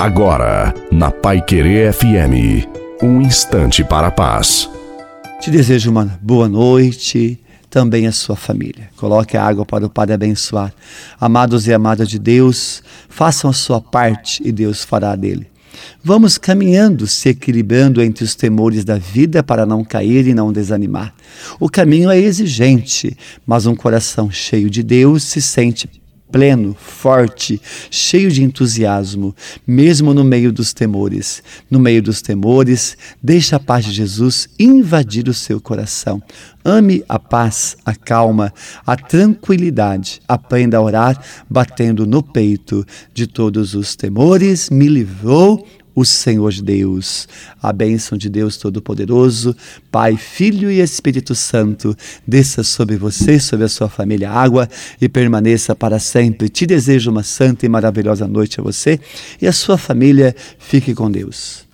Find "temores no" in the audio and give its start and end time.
30.72-31.78